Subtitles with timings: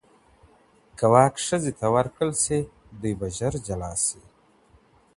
[0.97, 2.57] که واک ښځي ته ورکړل سي
[3.01, 4.21] دوی به ژر جلا سي.